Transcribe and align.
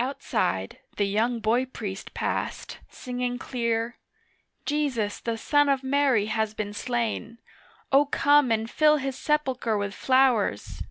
Outside 0.00 0.80
the 0.96 1.04
young 1.04 1.38
boy 1.38 1.64
priest 1.64 2.12
passed 2.12 2.80
singing 2.88 3.38
clear, 3.38 3.98
'Jesus 4.66 5.20
the 5.20 5.38
son 5.38 5.68
of 5.68 5.84
Mary 5.84 6.26
has 6.26 6.54
been 6.54 6.72
slain, 6.72 7.38
O 7.92 8.04
come 8.04 8.50
and 8.50 8.68
fill 8.68 8.96
His 8.96 9.16
sepulchre 9.16 9.78
with 9.78 9.94
flowers. 9.94 10.82